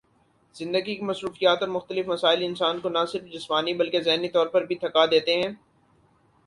[0.55, 4.65] زندگی کی مصروفیات اور مختلف مسائل انسان کو نہ صرف جسمانی بلکہ ذہنی طور پر
[4.65, 5.51] بھی تھکا دیتے ہیں